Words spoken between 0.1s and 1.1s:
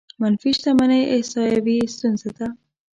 منفي شتمنۍ